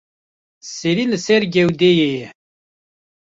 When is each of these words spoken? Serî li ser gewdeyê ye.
Serî 0.75 1.05
li 1.11 1.19
ser 1.25 1.41
gewdeyê 1.55 1.93
ye. 2.19 2.27